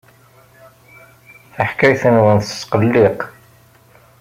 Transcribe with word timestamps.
Taḥkayt-nwen 1.53 2.37
tesqelliq. 2.39 3.19